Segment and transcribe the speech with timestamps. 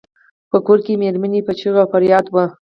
[0.51, 2.45] په کور کې یې میرمن په چیغو او فریاد وه.